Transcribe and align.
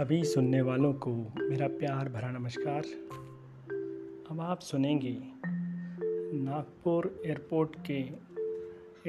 सभी 0.00 0.24
सुनने 0.24 0.60
वालों 0.60 0.92
को 0.92 1.10
मेरा 1.38 1.66
प्यार 1.68 2.08
भरा 2.08 2.30
नमस्कार। 2.30 2.82
अब 4.30 4.40
आप 4.40 4.60
सुनेंगे 4.60 5.18
नागपुर 6.38 7.22
एयरपोर्ट 7.26 7.76
के 7.86 7.98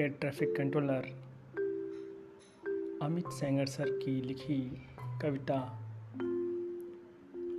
air 0.00 0.08
traffic 0.08 0.56
controller 0.56 1.06
Amit 3.02 3.28
Sengar 3.28 3.66
sir 3.66 3.90
की 3.90 4.20
लिखी 4.22 4.86
कविता 5.22 5.60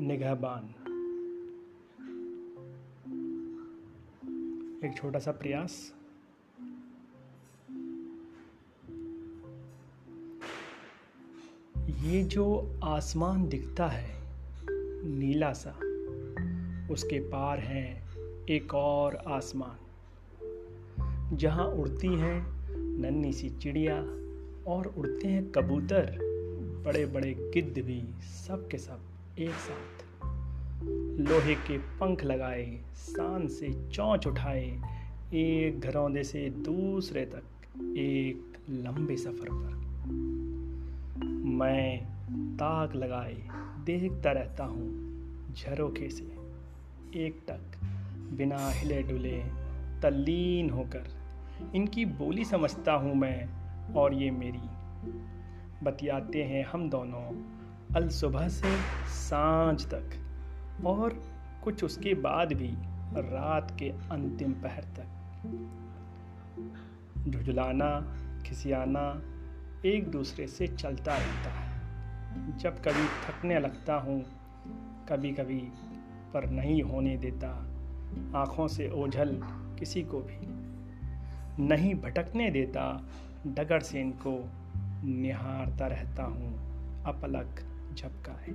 निगाहबान। 0.00 0.68
एक 4.88 4.96
छोटा 4.96 5.18
सा 5.18 5.32
प्रयास। 5.32 5.94
ये 12.04 12.22
जो 12.22 12.74
आसमान 12.84 13.48
दिखता 13.48 13.86
है, 13.86 14.20
नीला 15.04 15.52
सा, 15.52 15.70
उसके 16.92 17.18
पार 17.18 17.58
है 17.58 18.02
एक 18.50 18.74
और 18.74 19.16
आसमान। 19.16 19.76
जहाँ 21.36 21.66
उड़ती 21.66 22.08
हैं 22.08 22.46
नन्ही 23.00 23.32
सी 23.32 23.50
चिड़िया 23.50 23.96
और 24.70 24.94
उड़ते 24.98 25.28
हैं 25.28 25.50
कबूतर 25.50 26.18
बड़े 26.86 27.06
बड़े 27.06 27.34
गिद्ध 27.54 27.82
भी 27.82 28.04
सब 28.22 28.68
के 28.68 28.78
सब 28.78 29.00
एक 29.38 29.50
साथ। 29.50 30.04
लोहे 31.20 31.54
के 31.54 31.78
पंख 31.78 32.24
लगाए 32.24 32.80
शान 32.96 33.46
से 33.46 33.88
चौंच 33.90 34.26
उठाए, 34.26 34.80
एक 35.34 35.80
घरौंदे 35.80 36.24
से 36.24 36.50
दूसरे 36.50 37.26
तक, 37.26 37.42
एक 37.96 38.52
लंबे 38.70 39.16
सफ़र 39.16 39.48
पर। 39.52 39.84
मैं 41.44 41.98
ताक 42.56 42.94
लगाए 42.94 43.34
देखता 43.84 44.32
रहता 44.32 44.64
हूँ 44.64 45.54
झरोखे 45.54 46.08
से। 46.08 46.24
एक 47.26 47.44
टक 47.48 47.78
बिना 48.32 48.70
हिले 48.70 49.02
डुले 49.02 49.44
तल्लीन 50.02 50.70
होकर 50.70 51.04
इनकी 51.74 52.04
बोली 52.04 52.44
समझता 52.44 52.92
हूँ 52.92 53.14
मैं 53.14 53.48
और 53.94 54.14
ये 54.14 54.30
मेरी। 54.30 54.62
बतियाते 55.84 56.44
हैं 56.44 56.64
हम 56.64 56.90
दोनों 56.90 57.24
अल 57.94 58.08
सुबह 58.08 58.48
से 58.48 58.76
साँझ 59.06 59.86
तक 59.86 60.10
और 60.86 61.22
कुछ 61.64 61.84
उसके 61.84 62.14
बाद 62.14 62.52
भी 62.52 62.74
रात 63.16 63.76
के 63.78 63.88
अंतिम 63.88 64.52
पहर 64.52 64.84
तक। 64.84 65.06
झुझलाना, 67.28 68.16
खिसियाना 68.46 69.30
एक 69.86 70.10
दूसरे 70.10 70.46
से 70.46 70.66
चलता 70.66 71.16
रहता 71.16 71.50
है। 71.50 72.58
जब 72.58 72.78
कभी 72.78 73.06
थकने 73.06 73.58
लगता 73.58 73.94
हूँ 73.94 74.24
कभी 75.08 75.32
कभी 75.32 75.58
पर 76.34 76.50
नहीं 76.50 76.82
होने 76.82 77.16
देता। 77.16 77.48
आँखों 78.38 78.68
से 78.68 78.90
ओझल 78.90 79.40
किसी 79.78 80.02
को 80.02 80.20
भी 80.20 80.38
नहीं 81.66 81.94
भटकने 81.94 82.50
देता। 82.50 83.08
डगर 83.46 83.80
से 83.80 84.00
इनको 84.00 84.50
निहारता 85.04 85.86
रहता 85.86 86.24
हूँ, 86.24 87.02
अपलक 87.04 87.60
झपकाए 87.94 88.54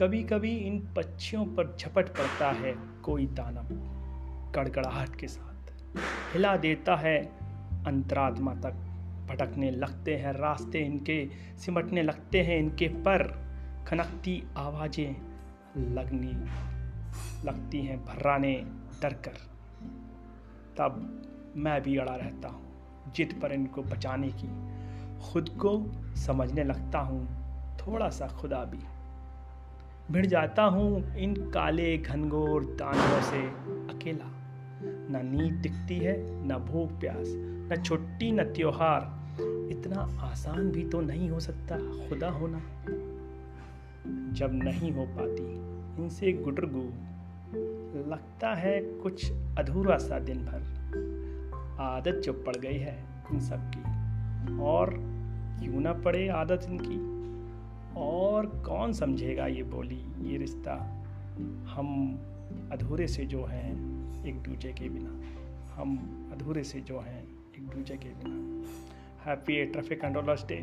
कभी 0.00 0.22
कभी 0.22 0.56
इन 0.56 0.78
पक्षियों 0.96 1.44
पर 1.46 1.76
झपट 1.76 2.08
पड़ता 2.08 2.50
है 2.50 2.74
कोई 3.02 3.26
दानव, 3.26 3.68
कड़कड़ाहट 4.52 5.16
के 5.16 5.28
साथ। 5.28 5.72
हिला 6.32 6.56
देता 6.56 6.96
है 6.96 7.37
अंतरात्मा 7.86 8.54
तक 8.54 8.74
भटकने 9.28 9.70
लगते 9.70 10.16
हैं, 10.16 10.32
रास्ते 10.32 10.78
इनके 10.78 11.28
सिमटने 11.58 12.02
लगते 12.02 12.42
हैं, 12.42 12.58
इनके 12.58 12.88
पर 12.88 13.22
खनकती 13.88 14.42
आवाज़ें 14.56 15.16
लगनी 15.94 16.32
लगती 17.46 17.82
हैं, 17.82 18.04
भर्राने 18.04 18.66
डर 19.02 19.12
कर 19.12 19.32
तब 20.78 21.22
मैं 21.56 21.82
भी 21.82 21.96
अड़ा 21.96 22.14
रहता 22.14 22.48
हूँ, 22.48 22.66
जिद 23.16 23.38
पर 23.42 23.52
इनको 23.52 23.82
बचाने 23.82 24.28
की। 24.28 24.48
खुद 25.32 25.48
को 25.48 25.86
समझने 26.16 26.64
लगता 26.64 26.98
हूँ 26.98 27.26
थोड़ा 27.76 28.08
सा 28.08 28.28
खुदा 28.28 28.64
भी। 28.64 28.78
भिड़ 30.12 30.26
जाता 30.26 30.62
हूँ 30.62 31.16
इन 31.16 31.34
काले 31.50 31.98
घनघोर 31.98 32.64
दानों 32.64 33.22
से 33.22 33.46
अकेला। 33.94 34.30
न 35.10 35.20
नींद 35.24 35.54
दिखती 35.54 35.98
है, 35.98 36.46
न 36.46 36.56
भूख 36.56 37.00
प्यास 37.00 37.57
न 37.72 37.82
छुट्टी 37.82 38.32
न 38.32 38.42
त्योहार, 38.42 39.18
इतना 39.70 40.00
आसान 40.00 40.70
भी 40.70 40.84
तो 40.84 41.00
नहीं 41.00 41.30
हो 41.30 41.40
सकता 41.40 41.76
खुदा 42.08 42.30
होना। 42.30 42.58
जब 44.32 44.50
नहीं 44.52 44.92
हो 44.92 45.06
पाती, 45.06 45.68
इनसे 46.02 46.32
गुटरगु 46.32 46.82
लगता 48.10 48.54
है 48.54 48.80
कुछ 48.80 49.32
अधूरा 49.32 49.98
सा 49.98 50.18
दिन 50.18 50.38
भर। 50.38 50.62
आदत 51.80 52.22
जो 52.24 52.32
पड़ 52.32 52.56
गई 52.56 52.78
है 52.78 53.04
इन 53.32 53.40
सब 53.40 53.70
की, 53.74 53.82
और 54.62 54.90
क्यों 55.60 55.80
ना 55.80 55.92
पड़े 55.92 56.28
आदत 56.28 56.60
इनकी? 56.64 57.18
और 57.96 58.46
कौन 58.46 58.92
समझेगा 58.92 59.46
ये 59.46 59.62
बोली, 59.62 60.30
ये 60.30 60.38
रिश्ता? 60.38 61.04
हम 61.68 62.18
अधूरे 62.72 63.08
से 63.08 63.24
जो 63.24 63.44
हैं 63.44 63.72
एक 64.26 64.42
दूजे 64.42 64.72
के 64.72 64.88
बिना। 64.88 65.20
हम 65.74 65.98
अधूरे 66.32 66.64
से 66.64 66.80
जो 66.80 67.00
हैं 67.00 67.37
दूजे 67.60 67.96
के 67.96 68.08
हैप्पी 69.24 69.64
ट्रैफ़िक 69.64 70.00
कंट्रोलर्स 70.00 70.44
डे 70.46 70.56